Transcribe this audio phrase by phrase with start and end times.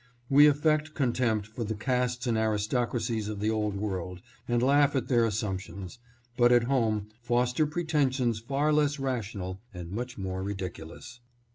[0.31, 5.09] We affect contempt for the castes and aristocracies of the old world and laugh at
[5.09, 5.99] their assumptions,
[6.35, 11.19] but at home foster pretensions far less rational and much more ridiculous.